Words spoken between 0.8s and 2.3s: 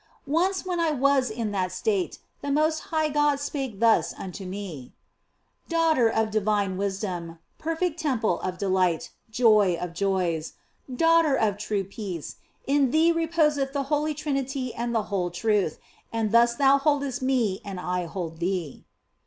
was in that state,